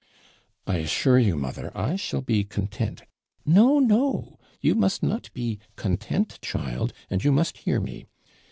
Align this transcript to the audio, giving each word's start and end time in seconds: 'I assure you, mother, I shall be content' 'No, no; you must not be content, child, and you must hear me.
'I 0.65 0.77
assure 0.77 1.19
you, 1.19 1.35
mother, 1.35 1.71
I 1.77 1.95
shall 1.95 2.21
be 2.21 2.43
content' 2.43 3.03
'No, 3.45 3.77
no; 3.77 4.39
you 4.59 4.73
must 4.73 5.03
not 5.03 5.29
be 5.31 5.59
content, 5.75 6.39
child, 6.41 6.91
and 7.11 7.23
you 7.23 7.31
must 7.31 7.59
hear 7.59 7.79
me. 7.79 8.07